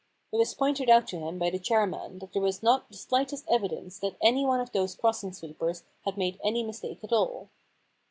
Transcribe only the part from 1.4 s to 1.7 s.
the